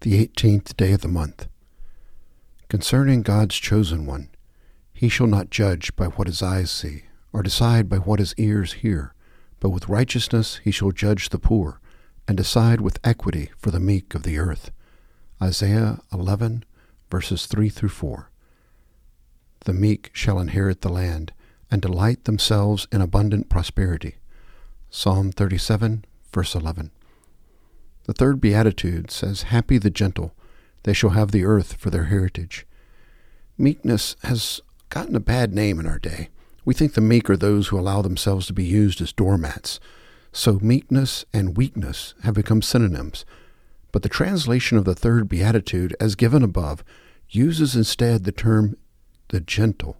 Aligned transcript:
the 0.00 0.18
eighteenth 0.18 0.76
day 0.76 0.92
of 0.92 1.00
the 1.00 1.08
month. 1.08 1.48
Concerning 2.68 3.22
God's 3.22 3.56
chosen 3.56 4.06
one, 4.06 4.28
he 4.92 5.08
shall 5.08 5.26
not 5.26 5.50
judge 5.50 5.94
by 5.96 6.06
what 6.06 6.26
his 6.26 6.42
eyes 6.42 6.70
see, 6.70 7.04
or 7.32 7.42
decide 7.42 7.88
by 7.88 7.98
what 7.98 8.18
his 8.18 8.34
ears 8.36 8.74
hear, 8.74 9.14
but 9.60 9.70
with 9.70 9.88
righteousness 9.88 10.60
he 10.64 10.70
shall 10.70 10.90
judge 10.90 11.28
the 11.28 11.38
poor, 11.38 11.80
and 12.28 12.36
decide 12.36 12.80
with 12.80 12.98
equity 13.04 13.50
for 13.58 13.70
the 13.70 13.80
meek 13.80 14.14
of 14.14 14.22
the 14.22 14.38
earth. 14.38 14.70
Isaiah 15.40 16.00
11, 16.12 16.64
verses 17.10 17.46
3 17.46 17.68
through 17.68 17.90
4. 17.90 18.30
The 19.64 19.72
meek 19.72 20.10
shall 20.12 20.38
inherit 20.38 20.80
the 20.80 20.88
land, 20.88 21.32
and 21.70 21.82
delight 21.82 22.24
themselves 22.24 22.86
in 22.92 23.00
abundant 23.00 23.48
prosperity. 23.48 24.16
Psalm 24.90 25.32
37, 25.32 26.04
verse 26.32 26.54
11. 26.54 26.90
The 28.06 28.12
third 28.12 28.40
beatitude 28.40 29.10
says, 29.10 29.42
Happy 29.42 29.78
the 29.78 29.90
gentle, 29.90 30.32
they 30.84 30.92
shall 30.92 31.10
have 31.10 31.32
the 31.32 31.44
earth 31.44 31.74
for 31.74 31.90
their 31.90 32.04
heritage. 32.04 32.64
Meekness 33.58 34.14
has 34.22 34.60
gotten 34.90 35.16
a 35.16 35.20
bad 35.20 35.52
name 35.52 35.80
in 35.80 35.86
our 35.86 35.98
day. 35.98 36.28
We 36.64 36.72
think 36.72 36.94
the 36.94 37.00
meek 37.00 37.28
are 37.28 37.36
those 37.36 37.68
who 37.68 37.78
allow 37.78 38.02
themselves 38.02 38.46
to 38.46 38.52
be 38.52 38.64
used 38.64 39.00
as 39.00 39.12
doormats. 39.12 39.80
So 40.30 40.60
meekness 40.62 41.24
and 41.32 41.56
weakness 41.56 42.14
have 42.22 42.34
become 42.34 42.62
synonyms. 42.62 43.24
But 43.90 44.04
the 44.04 44.08
translation 44.08 44.78
of 44.78 44.84
the 44.84 44.94
third 44.94 45.28
beatitude, 45.28 45.96
as 45.98 46.14
given 46.14 46.44
above, 46.44 46.84
uses 47.28 47.74
instead 47.74 48.22
the 48.22 48.32
term 48.32 48.76
the 49.28 49.40
gentle. 49.40 49.96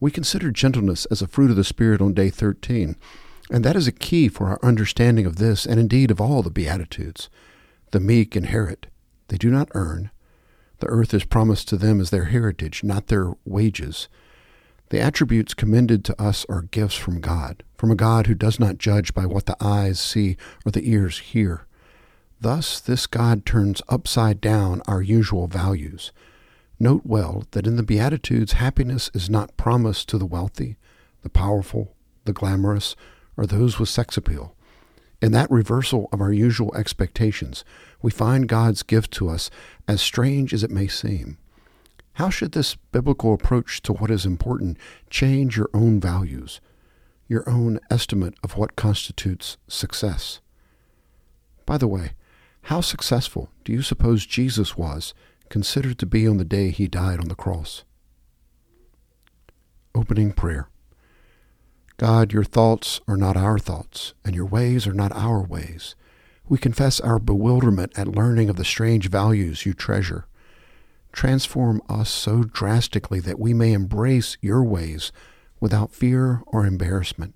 We 0.00 0.10
consider 0.10 0.50
gentleness 0.50 1.04
as 1.06 1.20
a 1.20 1.28
fruit 1.28 1.50
of 1.50 1.56
the 1.56 1.64
Spirit 1.64 2.00
on 2.00 2.14
day 2.14 2.30
13. 2.30 2.96
And 3.50 3.64
that 3.64 3.76
is 3.76 3.86
a 3.86 3.92
key 3.92 4.28
for 4.28 4.46
our 4.46 4.58
understanding 4.62 5.26
of 5.26 5.36
this 5.36 5.66
and 5.66 5.78
indeed 5.78 6.10
of 6.10 6.20
all 6.20 6.42
the 6.42 6.50
Beatitudes. 6.50 7.28
The 7.90 8.00
meek 8.00 8.36
inherit, 8.36 8.86
they 9.28 9.36
do 9.36 9.50
not 9.50 9.68
earn. 9.74 10.10
The 10.78 10.86
earth 10.88 11.14
is 11.14 11.24
promised 11.24 11.68
to 11.68 11.76
them 11.76 12.00
as 12.00 12.10
their 12.10 12.24
heritage, 12.24 12.82
not 12.82 13.06
their 13.06 13.32
wages. 13.44 14.08
The 14.90 15.00
attributes 15.00 15.54
commended 15.54 16.04
to 16.04 16.22
us 16.22 16.44
are 16.48 16.62
gifts 16.62 16.94
from 16.94 17.20
God, 17.20 17.62
from 17.76 17.90
a 17.90 17.96
God 17.96 18.26
who 18.26 18.34
does 18.34 18.58
not 18.60 18.78
judge 18.78 19.14
by 19.14 19.26
what 19.26 19.46
the 19.46 19.56
eyes 19.60 20.00
see 20.00 20.36
or 20.64 20.72
the 20.72 20.88
ears 20.90 21.18
hear. 21.18 21.66
Thus, 22.40 22.80
this 22.80 23.06
God 23.06 23.46
turns 23.46 23.80
upside 23.88 24.40
down 24.40 24.82
our 24.86 25.00
usual 25.00 25.46
values. 25.46 26.12
Note 26.78 27.02
well 27.04 27.44
that 27.52 27.66
in 27.66 27.76
the 27.76 27.82
Beatitudes, 27.82 28.54
happiness 28.54 29.10
is 29.14 29.30
not 29.30 29.56
promised 29.56 30.08
to 30.10 30.18
the 30.18 30.26
wealthy, 30.26 30.76
the 31.22 31.30
powerful, 31.30 31.94
the 32.24 32.32
glamorous, 32.32 32.96
are 33.36 33.46
those 33.46 33.78
with 33.78 33.88
sex 33.88 34.16
appeal. 34.16 34.54
In 35.22 35.32
that 35.32 35.50
reversal 35.50 36.08
of 36.12 36.20
our 36.20 36.32
usual 36.32 36.74
expectations, 36.74 37.64
we 38.02 38.10
find 38.10 38.48
God's 38.48 38.82
gift 38.82 39.10
to 39.12 39.28
us 39.28 39.50
as 39.88 40.02
strange 40.02 40.52
as 40.52 40.62
it 40.62 40.70
may 40.70 40.86
seem. 40.86 41.38
How 42.14 42.30
should 42.30 42.52
this 42.52 42.76
biblical 42.92 43.32
approach 43.32 43.82
to 43.82 43.92
what 43.92 44.10
is 44.10 44.26
important 44.26 44.76
change 45.10 45.56
your 45.56 45.70
own 45.74 45.98
values, 45.98 46.60
your 47.26 47.48
own 47.48 47.80
estimate 47.90 48.34
of 48.42 48.56
what 48.56 48.76
constitutes 48.76 49.56
success? 49.66 50.40
By 51.66 51.78
the 51.78 51.88
way, 51.88 52.12
how 52.64 52.80
successful 52.80 53.50
do 53.64 53.72
you 53.72 53.82
suppose 53.82 54.26
Jesus 54.26 54.76
was 54.76 55.14
considered 55.48 55.98
to 55.98 56.06
be 56.06 56.28
on 56.28 56.36
the 56.36 56.44
day 56.44 56.70
he 56.70 56.86
died 56.86 57.18
on 57.18 57.28
the 57.28 57.34
cross? 57.34 57.84
Opening 59.94 60.32
prayer. 60.32 60.68
God, 61.96 62.32
your 62.32 62.42
thoughts 62.42 63.00
are 63.06 63.16
not 63.16 63.36
our 63.36 63.56
thoughts, 63.56 64.14
and 64.24 64.34
your 64.34 64.46
ways 64.46 64.84
are 64.84 64.92
not 64.92 65.12
our 65.12 65.40
ways. 65.40 65.94
We 66.48 66.58
confess 66.58 66.98
our 66.98 67.20
bewilderment 67.20 67.96
at 67.96 68.08
learning 68.08 68.50
of 68.50 68.56
the 68.56 68.64
strange 68.64 69.08
values 69.08 69.64
you 69.64 69.74
treasure. 69.74 70.26
Transform 71.12 71.80
us 71.88 72.10
so 72.10 72.42
drastically 72.42 73.20
that 73.20 73.38
we 73.38 73.54
may 73.54 73.72
embrace 73.72 74.36
your 74.40 74.64
ways 74.64 75.12
without 75.60 75.92
fear 75.92 76.42
or 76.48 76.66
embarrassment. 76.66 77.32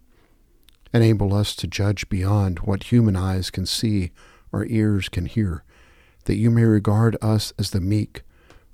Enable 0.92 1.34
us 1.34 1.54
to 1.54 1.68
judge 1.68 2.08
beyond 2.08 2.58
what 2.60 2.84
human 2.84 3.14
eyes 3.14 3.50
can 3.50 3.64
see 3.64 4.10
or 4.50 4.66
ears 4.66 5.08
can 5.08 5.26
hear, 5.26 5.62
that 6.24 6.34
you 6.34 6.50
may 6.50 6.64
regard 6.64 7.16
us 7.22 7.52
as 7.60 7.70
the 7.70 7.80
meek, 7.80 8.22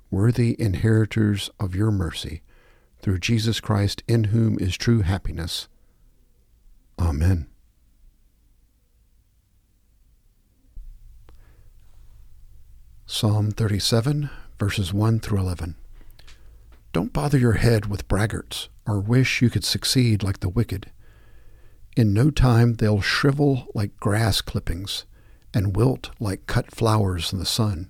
worthy 0.09 0.55
inheritors 0.59 1.51
of 1.59 1.75
your 1.75 1.91
mercy, 1.91 2.41
through 3.01 3.19
Jesus 3.19 3.59
Christ, 3.59 4.01
in 4.07 4.25
whom 4.25 4.57
is 4.59 4.75
true 4.75 5.01
happiness 5.01 5.67
Amen. 6.99 7.47
Psalm 13.05 13.51
37, 13.51 14.29
verses 14.59 14.93
1 14.93 15.19
through 15.19 15.39
11. 15.39 15.75
Don't 16.91 17.13
bother 17.13 17.37
your 17.37 17.53
head 17.53 17.85
with 17.85 18.07
braggarts, 18.07 18.67
or 18.87 18.99
wish 18.99 19.41
you 19.41 19.49
could 19.49 19.63
succeed 19.63 20.23
like 20.23 20.39
the 20.39 20.49
wicked. 20.49 20.91
In 21.95 22.13
no 22.13 22.29
time 22.29 22.75
they'll 22.75 23.01
shrivel 23.01 23.67
like 23.73 23.97
grass 23.99 24.41
clippings, 24.41 25.05
and 25.53 25.75
wilt 25.75 26.11
like 26.19 26.47
cut 26.47 26.73
flowers 26.73 27.31
in 27.31 27.39
the 27.39 27.45
sun. 27.45 27.89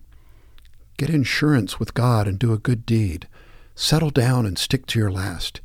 Get 0.98 1.10
insurance 1.10 1.80
with 1.80 1.94
God 1.94 2.28
and 2.28 2.38
do 2.40 2.54
a 2.54 2.60
good 2.60 2.86
deed. 2.86 3.28
Settle 3.74 4.12
down 4.12 4.46
and 4.46 4.58
stick 4.58 4.86
to 4.88 5.00
your 5.00 5.12
last. 5.12 5.60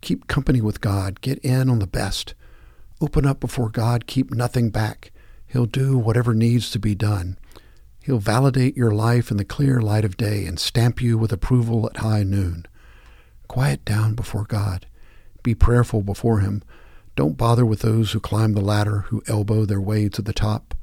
Keep 0.00 0.26
company 0.26 0.60
with 0.60 0.80
God. 0.80 1.20
Get 1.20 1.38
in 1.38 1.70
on 1.70 1.78
the 1.78 1.86
best. 1.86 2.34
Open 3.00 3.26
up 3.26 3.38
before 3.38 3.68
God, 3.68 4.06
keep 4.06 4.32
nothing 4.32 4.70
back. 4.70 5.12
He'll 5.46 5.66
do 5.66 5.96
whatever 5.96 6.34
needs 6.34 6.70
to 6.70 6.78
be 6.80 6.94
done. 6.96 7.38
He'll 8.02 8.18
validate 8.18 8.76
your 8.76 8.90
life 8.90 9.30
in 9.30 9.36
the 9.36 9.44
clear 9.44 9.80
light 9.80 10.04
of 10.04 10.16
day 10.16 10.46
and 10.46 10.58
stamp 10.58 11.00
you 11.00 11.16
with 11.16 11.32
approval 11.32 11.88
at 11.88 11.98
high 11.98 12.24
noon. 12.24 12.66
Quiet 13.46 13.84
down 13.84 14.14
before 14.14 14.44
God. 14.44 14.86
Be 15.42 15.54
prayerful 15.54 16.02
before 16.02 16.40
Him. 16.40 16.62
Don't 17.14 17.36
bother 17.36 17.64
with 17.64 17.80
those 17.80 18.12
who 18.12 18.20
climb 18.20 18.54
the 18.54 18.60
ladder, 18.60 19.00
who 19.08 19.22
elbow 19.28 19.64
their 19.64 19.80
way 19.80 20.08
to 20.08 20.22
the 20.22 20.32
top. 20.32 20.74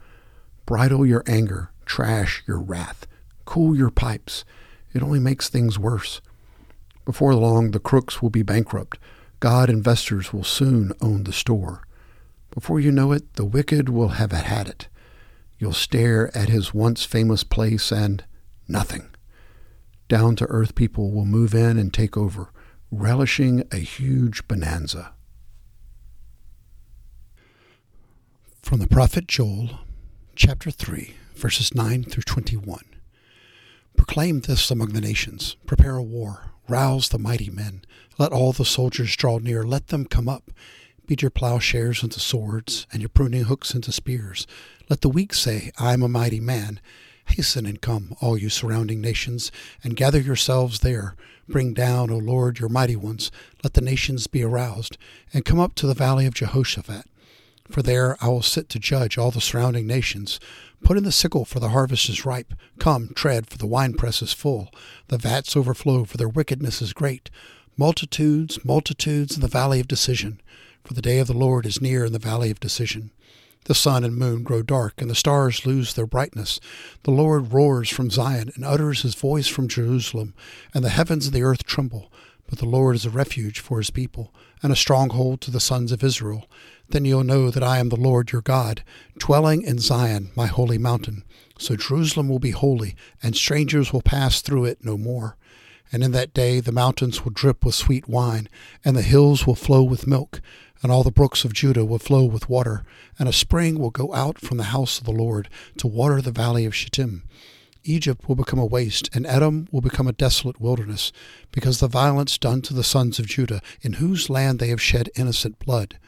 Bridle 0.65 1.05
your 1.05 1.23
anger, 1.27 1.71
trash 1.85 2.43
your 2.47 2.59
wrath, 2.59 3.07
cool 3.45 3.75
your 3.75 3.91
pipes. 3.91 4.45
It 4.93 5.03
only 5.03 5.19
makes 5.19 5.49
things 5.49 5.77
worse. 5.77 6.21
Before 7.05 7.35
long, 7.35 7.71
the 7.71 7.79
crooks 7.79 8.21
will 8.21 8.29
be 8.29 8.41
bankrupt. 8.41 8.97
God 9.39 9.69
investors 9.69 10.31
will 10.31 10.43
soon 10.43 10.93
own 11.01 11.25
the 11.25 11.33
store. 11.33 11.83
Before 12.55 12.79
you 12.79 12.91
know 12.91 13.11
it, 13.11 13.33
the 13.33 13.45
wicked 13.45 13.89
will 13.89 14.09
have 14.09 14.31
had 14.31 14.67
it. 14.67 14.87
You'll 15.59 15.73
stare 15.73 16.35
at 16.35 16.49
his 16.49 16.73
once 16.73 17.03
famous 17.03 17.43
place 17.43 17.91
and 17.91 18.23
nothing. 18.67 19.09
Down 20.07 20.37
to 20.37 20.45
earth 20.45 20.73
people 20.73 21.11
will 21.11 21.25
move 21.25 21.53
in 21.53 21.77
and 21.77 21.93
take 21.93 22.15
over, 22.15 22.51
relishing 22.89 23.63
a 23.71 23.77
huge 23.77 24.47
bonanza. 24.47 25.13
From 28.61 28.79
the 28.79 28.87
prophet 28.87 29.27
Joel, 29.27 29.81
chapter 30.35 30.71
3, 30.71 31.13
verses 31.35 31.75
9 31.75 32.03
through 32.05 32.23
21. 32.23 32.79
Proclaim 33.97 34.41
this 34.41 34.71
among 34.71 34.89
the 34.89 35.01
nations. 35.01 35.57
Prepare 35.65 35.97
a 35.97 36.03
war. 36.03 36.51
Rouse 36.67 37.09
the 37.09 37.19
mighty 37.19 37.49
men. 37.49 37.83
Let 38.17 38.31
all 38.31 38.53
the 38.53 38.65
soldiers 38.65 39.15
draw 39.15 39.39
near. 39.39 39.63
Let 39.63 39.87
them 39.87 40.05
come 40.05 40.29
up. 40.29 40.51
Beat 41.07 41.21
your 41.21 41.29
plowshares 41.29 42.01
into 42.01 42.19
swords, 42.19 42.87
and 42.91 42.99
your 42.99 43.09
pruning 43.09 43.43
hooks 43.43 43.75
into 43.75 43.91
spears. 43.91 44.47
Let 44.89 45.01
the 45.01 45.09
weak 45.09 45.35
say, 45.35 45.71
I 45.77 45.93
am 45.93 46.01
a 46.01 46.07
mighty 46.07 46.39
man. 46.39 46.79
Hasten 47.25 47.67
and 47.67 47.79
come, 47.79 48.15
all 48.21 48.35
you 48.35 48.49
surrounding 48.49 49.01
nations, 49.01 49.51
and 49.83 49.95
gather 49.95 50.19
yourselves 50.19 50.79
there. 50.79 51.15
Bring 51.47 51.75
down, 51.75 52.09
O 52.09 52.17
Lord, 52.17 52.57
your 52.57 52.69
mighty 52.69 52.95
ones. 52.95 53.29
Let 53.63 53.75
the 53.75 53.81
nations 53.81 54.25
be 54.25 54.41
aroused, 54.41 54.97
and 55.31 55.45
come 55.45 55.59
up 55.59 55.75
to 55.75 55.85
the 55.85 55.93
valley 55.93 56.25
of 56.25 56.33
Jehoshaphat. 56.33 57.05
For 57.69 57.83
there 57.83 58.17
I 58.19 58.29
will 58.29 58.41
sit 58.41 58.67
to 58.69 58.79
judge 58.79 59.15
all 59.15 59.29
the 59.29 59.41
surrounding 59.41 59.85
nations. 59.85 60.39
Put 60.83 60.97
in 60.97 61.03
the 61.03 61.11
sickle, 61.11 61.45
for 61.45 61.59
the 61.59 61.69
harvest 61.69 62.09
is 62.09 62.25
ripe. 62.25 62.55
Come, 62.79 63.11
tread, 63.15 63.47
for 63.47 63.59
the 63.59 63.67
winepress 63.67 64.23
is 64.23 64.33
full. 64.33 64.71
The 65.09 65.19
vats 65.19 65.55
overflow, 65.55 66.05
for 66.05 66.17
their 66.17 66.29
wickedness 66.29 66.81
is 66.81 66.93
great. 66.93 67.29
Multitudes, 67.77 68.65
multitudes 68.65 69.35
in 69.35 69.41
the 69.41 69.47
valley 69.47 69.79
of 69.79 69.87
decision 69.87 70.41
for 70.85 70.93
the 70.93 71.01
day 71.01 71.19
of 71.19 71.27
the 71.27 71.33
Lord 71.33 71.65
is 71.65 71.81
near 71.81 72.05
in 72.05 72.13
the 72.13 72.19
valley 72.19 72.51
of 72.51 72.59
decision. 72.59 73.11
The 73.65 73.73
sun 73.73 74.03
and 74.03 74.15
moon 74.15 74.43
grow 74.43 74.61
dark, 74.61 75.01
and 75.01 75.09
the 75.09 75.15
stars 75.15 75.65
lose 75.65 75.95
their 75.95 76.05
brightness. 76.05 76.59
The 77.01 77.11
Lord 77.11 77.51
roars 77.51 77.89
from 77.89 78.11
Zion 78.11 78.51
and 78.53 78.63
utters 78.63 79.01
his 79.01 79.15
voice 79.15 79.47
from 79.47 79.67
Jerusalem, 79.67 80.35
and 80.71 80.83
the 80.83 80.89
heavens 80.89 81.25
and 81.25 81.35
the 81.35 81.41
earth 81.41 81.65
tremble. 81.65 82.11
But 82.47 82.59
the 82.59 82.67
Lord 82.67 82.95
is 82.95 83.07
a 83.07 83.09
refuge 83.09 83.59
for 83.59 83.79
his 83.79 83.89
people, 83.89 84.31
and 84.61 84.71
a 84.71 84.75
stronghold 84.75 85.41
to 85.41 85.51
the 85.51 85.59
sons 85.59 85.91
of 85.91 86.03
Israel. 86.03 86.45
Then 86.89 87.05
you'll 87.05 87.23
know 87.23 87.49
that 87.49 87.63
I 87.63 87.79
am 87.79 87.89
the 87.89 87.95
Lord 87.95 88.31
your 88.31 88.43
God, 88.43 88.83
dwelling 89.17 89.63
in 89.63 89.79
Zion, 89.79 90.29
my 90.35 90.45
holy 90.45 90.77
mountain. 90.77 91.23
So 91.57 91.75
Jerusalem 91.75 92.29
will 92.29 92.37
be 92.37 92.51
holy, 92.51 92.95
and 93.23 93.35
strangers 93.35 93.91
will 93.91 94.03
pass 94.03 94.41
through 94.41 94.65
it 94.65 94.85
no 94.85 94.95
more. 94.95 95.37
And 95.91 96.03
in 96.03 96.11
that 96.11 96.33
day 96.35 96.59
the 96.59 96.71
mountains 96.71 97.23
will 97.23 97.31
drip 97.31 97.65
with 97.65 97.73
sweet 97.73 98.07
wine, 98.07 98.47
and 98.83 98.95
the 98.95 99.01
hills 99.01 99.47
will 99.47 99.55
flow 99.55 99.81
with 99.81 100.05
milk 100.05 100.41
and 100.81 100.91
all 100.91 101.03
the 101.03 101.11
brooks 101.11 101.45
of 101.45 101.53
Judah 101.53 101.85
will 101.85 101.99
flow 101.99 102.25
with 102.25 102.49
water, 102.49 102.83
and 103.17 103.27
a 103.27 103.33
spring 103.33 103.79
will 103.79 103.91
go 103.91 104.13
out 104.13 104.39
from 104.39 104.57
the 104.57 104.65
house 104.65 104.99
of 104.99 105.05
the 105.05 105.11
Lord 105.11 105.49
to 105.77 105.87
water 105.87 106.21
the 106.21 106.31
valley 106.31 106.65
of 106.65 106.75
Shittim. 106.75 107.23
Egypt 107.83 108.27
will 108.27 108.35
become 108.35 108.59
a 108.59 108.65
waste, 108.65 109.09
and 109.13 109.25
Edom 109.27 109.67
will 109.71 109.81
become 109.81 110.07
a 110.07 110.13
desolate 110.13 110.59
wilderness, 110.59 111.11
because 111.51 111.79
the 111.79 111.87
violence 111.87 112.37
done 112.37 112.61
to 112.63 112.73
the 112.73 112.83
sons 112.83 113.19
of 113.19 113.27
Judah, 113.27 113.61
in 113.81 113.93
whose 113.93 114.29
land 114.29 114.59
they 114.59 114.69
have 114.69 114.81
shed 114.81 115.09
innocent 115.15 115.59
blood. 115.59 115.99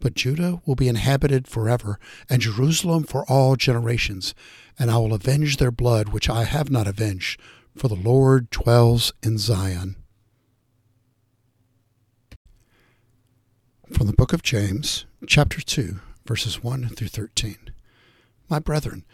But 0.00 0.14
Judah 0.14 0.60
will 0.64 0.76
be 0.76 0.88
inhabited 0.88 1.48
forever, 1.48 1.98
and 2.28 2.40
Jerusalem 2.40 3.04
for 3.04 3.24
all 3.26 3.56
generations. 3.56 4.34
And 4.78 4.90
I 4.90 4.98
will 4.98 5.14
avenge 5.14 5.56
their 5.56 5.70
blood 5.70 6.10
which 6.10 6.28
I 6.28 6.44
have 6.44 6.70
not 6.70 6.86
avenged, 6.86 7.40
for 7.76 7.88
the 7.88 7.94
Lord 7.94 8.50
dwells 8.50 9.12
in 9.22 9.38
Zion. 9.38 9.96
From 13.92 14.06
the 14.06 14.14
book 14.14 14.32
of 14.32 14.42
James, 14.42 15.04
chapter 15.26 15.60
2, 15.60 16.00
verses 16.24 16.62
1 16.62 16.88
through 16.88 17.08
13. 17.08 17.58
My 18.48 18.58
brethren, 18.58 19.04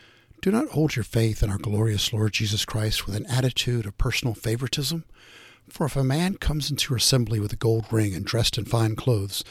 do 0.40 0.52
not 0.52 0.68
hold 0.68 0.94
your 0.94 1.02
faith 1.02 1.42
in 1.42 1.50
our 1.50 1.58
glorious 1.58 2.12
Lord 2.12 2.32
Jesus 2.32 2.64
Christ 2.64 3.04
with 3.04 3.16
an 3.16 3.26
attitude 3.26 3.84
of 3.84 3.98
personal 3.98 4.32
favoritism. 4.32 5.04
For 5.68 5.86
if 5.86 5.96
a 5.96 6.04
man 6.04 6.34
comes 6.34 6.70
into 6.70 6.90
your 6.90 6.98
assembly 6.98 7.40
with 7.40 7.52
a 7.52 7.56
gold 7.56 7.86
ring 7.90 8.14
and 8.14 8.24
dressed 8.24 8.58
in 8.58 8.64
fine 8.64 8.94
clothes, 8.94 9.42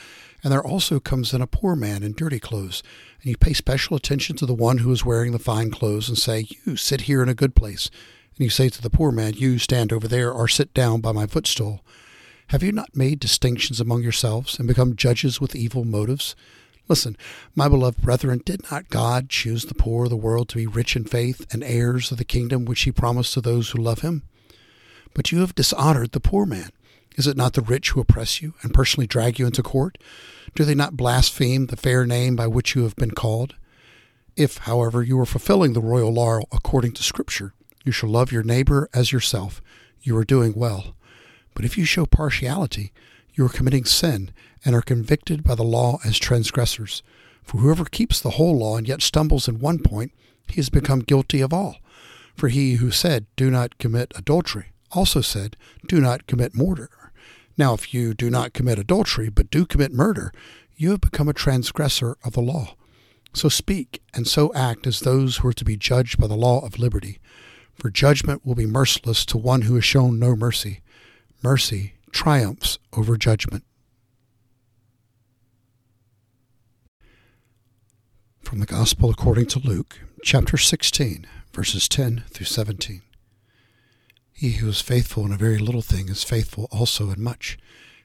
and 0.41 0.53
there 0.53 0.65
also 0.65 1.01
comes 1.01 1.33
in 1.33 1.41
a 1.41 1.47
poor 1.47 1.75
man 1.75 2.01
in 2.01 2.13
dirty 2.13 2.39
clothes, 2.39 2.81
and 3.21 3.29
you 3.29 3.35
pay 3.35 3.51
special 3.51 3.97
attention 3.97 4.37
to 4.37 4.45
the 4.45 4.53
one 4.53 4.77
who 4.77 4.91
is 4.93 5.03
wearing 5.03 5.33
the 5.33 5.37
fine 5.37 5.69
clothes, 5.69 6.07
and 6.07 6.17
say, 6.17 6.47
You 6.65 6.77
sit 6.77 7.01
here 7.01 7.21
in 7.21 7.27
a 7.27 7.35
good 7.35 7.55
place, 7.55 7.91
and 8.37 8.45
you 8.45 8.49
say 8.49 8.69
to 8.69 8.81
the 8.81 8.89
poor 8.89 9.11
man, 9.11 9.33
You 9.33 9.59
stand 9.59 9.91
over 9.91 10.07
there, 10.07 10.31
or 10.31 10.47
sit 10.47 10.73
down 10.73 11.01
by 11.01 11.11
my 11.11 11.27
footstool, 11.27 11.81
have 12.49 12.63
you 12.63 12.71
not 12.71 12.95
made 12.95 13.19
distinctions 13.19 13.79
among 13.79 14.01
yourselves, 14.01 14.57
and 14.57 14.67
become 14.67 14.95
judges 14.95 15.39
with 15.39 15.55
evil 15.55 15.85
motives? 15.85 16.35
Listen, 16.87 17.15
my 17.53 17.67
beloved 17.67 18.01
brethren, 18.01 18.41
did 18.43 18.63
not 18.71 18.89
God 18.89 19.29
choose 19.29 19.65
the 19.65 19.75
poor 19.75 20.05
of 20.05 20.09
the 20.09 20.17
world 20.17 20.49
to 20.49 20.55
be 20.55 20.65
rich 20.65 20.95
in 20.95 21.03
faith 21.03 21.45
and 21.53 21.63
heirs 21.63 22.11
of 22.11 22.17
the 22.17 22.23
kingdom 22.23 22.65
which 22.65 22.81
he 22.81 22.91
promised 22.91 23.35
to 23.35 23.41
those 23.41 23.69
who 23.69 23.77
love 23.77 23.99
him? 23.99 24.23
But 25.13 25.31
you 25.31 25.41
have 25.41 25.53
dishonored 25.53 26.11
the 26.11 26.19
poor 26.19 26.47
man. 26.47 26.71
Is 27.15 27.27
it 27.27 27.37
not 27.37 27.53
the 27.53 27.61
rich 27.61 27.91
who 27.91 28.01
oppress 28.01 28.41
you 28.41 28.55
and 28.63 28.73
personally 28.73 29.05
drag 29.05 29.37
you 29.37 29.45
into 29.45 29.61
court? 29.61 29.99
Do 30.55 30.63
they 30.63 30.73
not 30.73 30.97
blaspheme 30.97 31.67
the 31.67 31.77
fair 31.77 32.03
name 32.07 32.35
by 32.35 32.47
which 32.47 32.73
you 32.73 32.81
have 32.81 32.95
been 32.95 33.11
called? 33.11 33.53
If, 34.35 34.57
however, 34.59 35.03
you 35.03 35.19
are 35.19 35.27
fulfilling 35.27 35.73
the 35.73 35.81
royal 35.81 36.11
law 36.11 36.39
according 36.51 36.93
to 36.93 37.03
Scripture, 37.03 37.53
you 37.85 37.91
shall 37.91 38.09
love 38.09 38.31
your 38.31 38.41
neighbor 38.41 38.89
as 38.91 39.11
yourself, 39.11 39.61
you 40.01 40.17
are 40.17 40.25
doing 40.25 40.53
well. 40.55 40.95
But 41.59 41.65
if 41.65 41.77
you 41.77 41.83
show 41.83 42.05
partiality, 42.05 42.93
you 43.33 43.45
are 43.45 43.49
committing 43.49 43.83
sin 43.83 44.31
and 44.63 44.73
are 44.73 44.81
convicted 44.81 45.43
by 45.43 45.55
the 45.55 45.63
law 45.63 45.99
as 46.05 46.17
transgressors. 46.17 47.03
For 47.43 47.57
whoever 47.57 47.83
keeps 47.83 48.21
the 48.21 48.29
whole 48.29 48.59
law 48.59 48.77
and 48.77 48.87
yet 48.87 49.01
stumbles 49.01 49.49
in 49.49 49.59
one 49.59 49.79
point, 49.79 50.13
he 50.47 50.55
has 50.55 50.69
become 50.69 51.01
guilty 51.01 51.41
of 51.41 51.51
all. 51.51 51.75
For 52.33 52.47
he 52.47 52.75
who 52.75 52.91
said, 52.91 53.25
Do 53.35 53.51
not 53.51 53.77
commit 53.77 54.13
adultery, 54.15 54.67
also 54.93 55.19
said, 55.19 55.57
Do 55.85 55.99
not 55.99 56.27
commit 56.27 56.55
murder. 56.55 56.89
Now, 57.57 57.73
if 57.73 57.93
you 57.93 58.13
do 58.13 58.29
not 58.29 58.53
commit 58.53 58.79
adultery, 58.79 59.27
but 59.27 59.51
do 59.51 59.65
commit 59.65 59.91
murder, 59.91 60.31
you 60.77 60.91
have 60.91 61.01
become 61.01 61.27
a 61.27 61.33
transgressor 61.33 62.15
of 62.23 62.31
the 62.31 62.41
law. 62.41 62.75
So 63.33 63.49
speak 63.49 64.01
and 64.13 64.25
so 64.25 64.53
act 64.53 64.87
as 64.87 65.01
those 65.01 65.35
who 65.35 65.49
are 65.49 65.53
to 65.53 65.65
be 65.65 65.75
judged 65.75 66.21
by 66.21 66.27
the 66.27 66.35
law 66.35 66.65
of 66.65 66.79
liberty. 66.79 67.19
For 67.75 67.89
judgment 67.89 68.45
will 68.45 68.55
be 68.55 68.65
merciless 68.65 69.25
to 69.25 69.37
one 69.37 69.63
who 69.63 69.75
has 69.75 69.83
shown 69.83 70.19
no 70.19 70.37
mercy. 70.37 70.79
Mercy 71.41 71.93
triumphs 72.11 72.79
over 72.91 73.15
judgment. 73.15 73.63
From 78.41 78.59
the 78.59 78.65
Gospel 78.65 79.09
according 79.09 79.45
to 79.47 79.59
Luke, 79.59 80.01
chapter 80.21 80.57
16, 80.57 81.25
verses 81.53 81.87
10 81.87 82.25
through 82.29 82.45
17. 82.45 83.03
He 84.33 84.51
who 84.53 84.67
is 84.67 84.81
faithful 84.81 85.25
in 85.25 85.31
a 85.31 85.37
very 85.37 85.59
little 85.59 85.81
thing 85.81 86.09
is 86.09 86.25
faithful 86.25 86.67
also 86.71 87.09
in 87.09 87.23
much, 87.23 87.57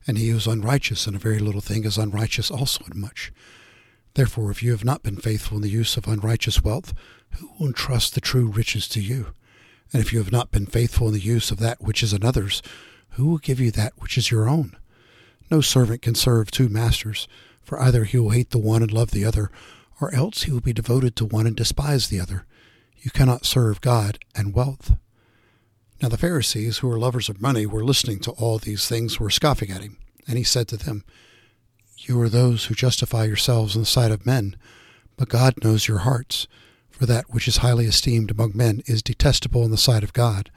and 0.07 0.17
he 0.17 0.29
who 0.29 0.37
is 0.37 0.47
unrighteous 0.47 1.09
in 1.09 1.17
a 1.17 1.19
very 1.19 1.41
little 1.41 1.61
thing 1.61 1.83
is 1.85 1.99
unrighteous 1.99 2.53
also 2.53 2.85
in 2.93 3.01
much. 3.01 3.33
Therefore, 4.15 4.53
if 4.53 4.63
you 4.63 4.71
have 4.71 4.85
not 4.85 5.03
been 5.03 5.17
faithful 5.17 5.57
in 5.57 5.63
the 5.63 5.69
use 5.69 5.97
of 5.97 6.07
unrighteous 6.07 6.63
wealth, 6.63 6.95
who 7.31 7.51
will 7.59 7.67
entrust 7.67 8.15
the 8.15 8.21
true 8.21 8.47
riches 8.47 8.87
to 8.91 9.01
you? 9.01 9.35
And 9.93 10.01
if 10.01 10.13
you 10.13 10.21
have 10.21 10.31
not 10.31 10.53
been 10.53 10.67
faithful 10.67 11.09
in 11.09 11.15
the 11.15 11.21
use 11.21 11.51
of 11.51 11.59
that 11.59 11.83
which 11.83 12.05
is 12.05 12.13
another's, 12.13 12.63
who 13.15 13.27
will 13.27 13.39
give 13.39 13.61
you 13.61 13.71
that 13.73 13.93
which 13.99 14.19
is 14.19 14.31
your 14.31 14.49
own? 14.49 14.77
No 15.51 15.61
servant 15.61 16.03
can 16.03 16.15
serve 16.15 16.51
two 16.51 16.69
masters, 16.69 17.29
for 17.63 17.81
either 17.81 18.05
he 18.05 18.19
will 18.19 18.31
hate 18.31 18.51
the 18.51 18.59
one 18.59 18.83
and 18.83 18.93
love 18.93 19.11
the 19.11 19.25
other, 19.25 19.51
or 20.01 20.15
else 20.15 20.43
he 20.43 20.53
will 20.53 20.61
be 20.61 20.73
devoted 20.73 21.15
to 21.17 21.25
one 21.25 21.47
and 21.47 21.57
despise 21.57 22.09
the 22.09 22.21
other. 22.21 22.45
You 22.99 23.11
cannot 23.11 23.47
serve 23.47 23.81
God 23.81 24.19
and 24.35 24.55
wealth. 24.55 24.97
Now 26.03 26.09
the 26.09 26.19
Pharisees, 26.19 26.79
who 26.79 26.89
were 26.89 26.99
lovers 26.99 27.29
of 27.29 27.41
money, 27.41 27.67
were 27.67 27.85
listening 27.85 28.19
to 28.21 28.33
all 28.33 28.59
these 28.59 28.89
things, 28.89 29.21
were 29.21 29.31
scoffing 29.31 29.71
at 29.71 29.83
him. 29.83 29.99
And 30.27 30.37
he 30.37 30.45
said 30.45 30.69
to 30.69 30.77
them, 30.77 31.05
You 31.99 32.21
are 32.21 32.29
those 32.29 32.65
who 32.65 32.75
justify 32.75 33.25
yourselves 33.25 33.75
in 33.75 33.83
the 33.83 33.87
sight 33.87 34.11
of 34.11 34.27
men, 34.27 34.57
but 35.17 35.29
God 35.29 35.63
knows 35.63 35.87
your 35.87 35.99
hearts, 35.99 36.49
for 36.91 37.07
that 37.07 37.31
which 37.31 37.47
is 37.47 37.59
highly 37.59 37.87
esteemed 37.87 38.31
among 38.31 38.53
men 38.55 38.83
is 38.87 39.03
detestable 39.03 39.65
in 39.65 39.71
the 39.71 39.77
sight 39.77 40.03
of 40.03 40.13
God. 40.13 40.51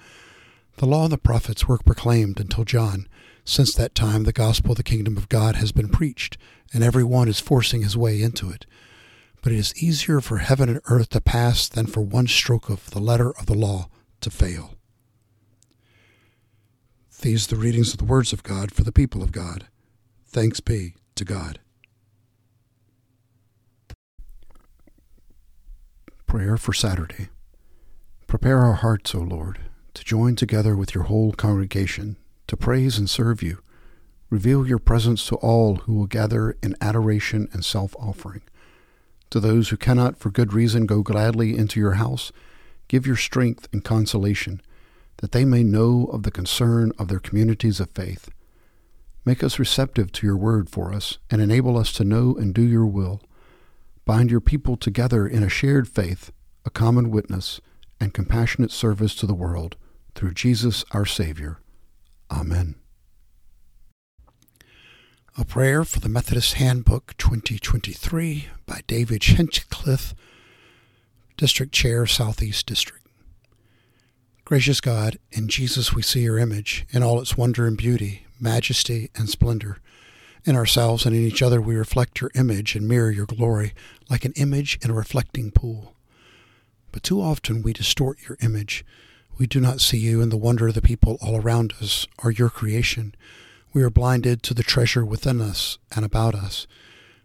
The 0.77 0.85
law 0.85 1.03
and 1.03 1.11
the 1.11 1.17
prophets 1.17 1.67
were 1.67 1.77
proclaimed 1.79 2.39
until 2.39 2.63
John. 2.63 3.07
Since 3.45 3.75
that 3.75 3.95
time, 3.95 4.23
the 4.23 4.33
gospel 4.33 4.71
of 4.71 4.77
the 4.77 4.83
kingdom 4.83 5.17
of 5.17 5.29
God 5.29 5.55
has 5.55 5.71
been 5.71 5.89
preached, 5.89 6.37
and 6.73 6.83
every 6.83 7.03
one 7.03 7.27
is 7.27 7.39
forcing 7.39 7.81
his 7.81 7.97
way 7.97 8.21
into 8.21 8.49
it 8.49 8.65
but 9.47 9.53
it 9.53 9.59
is 9.59 9.81
easier 9.81 10.19
for 10.19 10.39
heaven 10.39 10.67
and 10.67 10.81
earth 10.85 11.09
to 11.09 11.21
pass 11.21 11.69
than 11.69 11.85
for 11.85 12.01
one 12.01 12.27
stroke 12.27 12.69
of 12.69 12.89
the 12.91 12.99
letter 12.99 13.31
of 13.31 13.45
the 13.45 13.53
law 13.53 13.87
to 14.21 14.29
fail. 14.29 14.75
These 17.21 17.47
are 17.47 17.55
the 17.55 17.61
readings 17.61 17.93
of 17.93 17.99
the 17.99 18.05
words 18.05 18.33
of 18.33 18.43
God 18.43 18.71
for 18.71 18.83
the 18.83 18.91
people 18.91 19.23
of 19.23 19.31
God. 19.31 19.67
Thanks 20.25 20.59
be 20.59 20.95
to 21.15 21.23
God. 21.23 21.59
Prayer 26.25 26.57
for 26.57 26.73
Saturday. 26.73 27.29
Prepare 28.27 28.59
our 28.59 28.73
hearts, 28.73 29.15
O 29.15 29.19
Lord, 29.19 29.59
to 29.97 30.03
join 30.03 30.35
together 30.35 30.75
with 30.75 30.93
your 30.93 31.05
whole 31.05 31.31
congregation 31.31 32.17
to 32.45 32.55
praise 32.55 32.99
and 32.99 33.09
serve 33.09 33.41
you. 33.41 33.57
Reveal 34.29 34.67
your 34.67 34.77
presence 34.77 35.25
to 35.27 35.35
all 35.37 35.77
who 35.77 35.93
will 35.95 36.05
gather 36.05 36.55
in 36.61 36.75
adoration 36.79 37.49
and 37.51 37.65
self 37.65 37.95
offering. 37.97 38.43
To 39.31 39.39
those 39.39 39.69
who 39.69 39.77
cannot 39.77 40.17
for 40.17 40.29
good 40.29 40.53
reason 40.53 40.85
go 40.85 41.01
gladly 41.01 41.57
into 41.57 41.79
your 41.79 41.93
house, 41.93 42.31
give 42.87 43.07
your 43.07 43.15
strength 43.15 43.67
and 43.73 43.83
consolation, 43.83 44.61
that 45.17 45.31
they 45.31 45.45
may 45.45 45.63
know 45.63 46.05
of 46.13 46.21
the 46.21 46.31
concern 46.31 46.91
of 46.99 47.07
their 47.07 47.19
communities 47.19 47.79
of 47.79 47.89
faith. 47.89 48.29
Make 49.25 49.43
us 49.43 49.57
receptive 49.57 50.11
to 50.13 50.27
your 50.27 50.37
word 50.37 50.69
for 50.69 50.93
us, 50.93 51.17
and 51.31 51.41
enable 51.41 51.75
us 51.75 51.91
to 51.93 52.03
know 52.03 52.35
and 52.35 52.53
do 52.53 52.61
your 52.61 52.85
will. 52.85 53.21
Bind 54.05 54.29
your 54.29 54.41
people 54.41 54.77
together 54.77 55.27
in 55.27 55.41
a 55.41 55.49
shared 55.49 55.87
faith, 55.87 56.31
a 56.65 56.69
common 56.69 57.09
witness, 57.09 57.59
and 57.99 58.13
compassionate 58.13 58.71
service 58.71 59.15
to 59.15 59.25
the 59.25 59.33
world, 59.33 59.75
through 60.17 60.33
Jesus 60.33 60.83
our 60.91 61.05
Savior. 61.05 61.59
Amen. 62.31 62.73
A 65.37 65.45
Prayer 65.45 65.85
for 65.85 65.99
the 65.99 66.09
Methodist 66.09 66.55
Handbook 66.55 67.15
2023 67.17 68.47
by 68.65 68.81
David 68.87 69.23
Hinchcliffe, 69.23 70.15
District 71.37 71.71
Chair, 71.71 72.07
Southeast 72.07 72.65
District. 72.65 73.05
Gracious 74.43 74.81
God, 74.81 75.19
in 75.31 75.49
Jesus 75.49 75.93
we 75.93 76.01
see 76.01 76.21
your 76.21 76.39
image 76.39 76.87
in 76.89 77.03
all 77.03 77.21
its 77.21 77.37
wonder 77.37 77.67
and 77.67 77.77
beauty, 77.77 78.25
majesty 78.39 79.11
and 79.13 79.29
splendor. 79.29 79.77
In 80.45 80.55
ourselves 80.55 81.05
and 81.05 81.15
in 81.15 81.21
each 81.21 81.43
other 81.43 81.61
we 81.61 81.75
reflect 81.75 82.21
your 82.21 82.31
image 82.33 82.75
and 82.75 82.87
mirror 82.87 83.11
your 83.11 83.27
glory 83.27 83.75
like 84.09 84.25
an 84.25 84.33
image 84.35 84.79
in 84.81 84.89
a 84.89 84.95
reflecting 84.95 85.51
pool. 85.51 85.93
But 86.91 87.03
too 87.03 87.21
often 87.21 87.61
we 87.61 87.71
distort 87.71 88.17
your 88.27 88.39
image. 88.41 88.83
We 89.37 89.47
do 89.47 89.59
not 89.59 89.81
see 89.81 89.97
you 89.97 90.21
in 90.21 90.29
the 90.29 90.37
wonder 90.37 90.67
of 90.67 90.73
the 90.73 90.81
people 90.81 91.17
all 91.21 91.39
around 91.39 91.73
us 91.79 92.07
or 92.17 92.31
your 92.31 92.49
creation 92.49 93.13
we 93.77 93.83
are 93.83 93.91
blinded 93.91 94.41
to 94.41 94.55
the 94.55 94.63
treasure 94.63 95.05
within 95.05 95.39
us 95.39 95.77
and 95.95 96.03
about 96.03 96.33
us. 96.33 96.65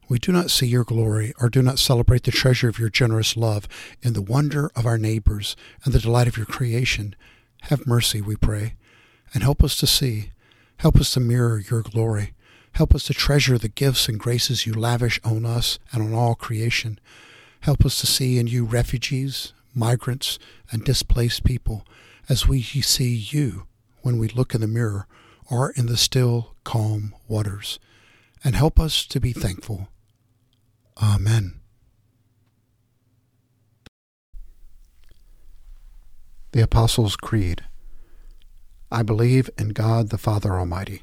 We 0.07 0.19
do 0.19 0.33
not 0.33 0.51
see 0.51 0.67
your 0.67 0.85
glory 0.85 1.33
or 1.41 1.49
do 1.49 1.63
not 1.63 1.79
celebrate 1.79 2.25
the 2.25 2.31
treasure 2.31 2.69
of 2.69 2.79
your 2.79 2.91
generous 2.91 3.39
love 3.39 3.67
in 4.03 4.13
the 4.13 4.21
wonder 4.21 4.71
of 4.77 4.85
our 4.85 4.99
neighbors 4.99 5.57
and 5.83 5.95
the 5.95 5.99
delight 5.99 6.29
of 6.29 6.37
your 6.37 6.45
creation. 6.45 7.15
Have 7.63 7.87
mercy, 7.87 8.21
we 8.21 8.37
pray, 8.37 8.75
and 9.33 9.43
help 9.43 9.65
us 9.65 9.79
to 9.79 9.87
see. 9.87 10.33
Help 10.77 10.97
us 10.97 11.15
to 11.15 11.21
mirror 11.21 11.59
your 11.71 11.81
glory. 11.81 12.35
Help 12.73 12.95
us 12.95 13.05
to 13.05 13.15
treasure 13.15 13.57
the 13.57 13.69
gifts 13.69 14.07
and 14.07 14.21
graces 14.21 14.67
you 14.67 14.75
lavish 14.75 15.19
on 15.25 15.47
us 15.47 15.79
and 15.91 16.03
on 16.03 16.13
all 16.13 16.35
creation. 16.35 16.99
Help 17.61 17.87
us 17.87 17.99
to 18.01 18.07
see 18.07 18.39
in 18.39 18.47
you 18.47 18.67
refugees, 18.67 19.55
migrants, 19.75 20.39
and 20.71 20.85
displaced 20.85 21.45
people 21.45 21.87
as 22.29 22.47
we 22.47 22.63
see 22.63 23.15
you 23.15 23.67
when 24.03 24.19
we 24.19 24.29
look 24.29 24.55
in 24.55 24.61
the 24.61 24.67
mirror 24.67 25.07
are 25.51 25.71
in 25.71 25.87
the 25.87 25.97
still, 25.97 26.55
calm 26.65 27.15
waters, 27.29 27.79
and 28.45 28.55
help 28.55 28.79
us 28.81 29.07
to 29.07 29.21
be 29.21 29.33
thankful. 29.33 29.89
Amen. 31.03 31.61
The 36.53 36.63
Apostles' 36.63 37.17
Creed. 37.17 37.65
I 38.91 39.03
believe 39.03 39.49
in 39.57 39.71
God 39.71 40.11
the 40.11 40.19
Father 40.19 40.59
Almighty, 40.59 41.03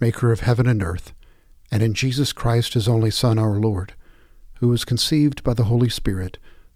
maker 0.00 0.32
of 0.32 0.40
heaven 0.40 0.66
and 0.66 0.82
earth, 0.82 1.12
and 1.70 1.82
in 1.82 1.92
Jesus 1.92 2.32
Christ, 2.32 2.74
his 2.74 2.88
only 2.88 3.10
Son, 3.10 3.38
our 3.38 3.56
Lord, 3.56 3.94
who 4.60 4.68
was 4.68 4.86
conceived 4.86 5.44
by 5.44 5.52
the 5.52 5.64
Holy 5.64 5.90
Spirit, 5.90 6.38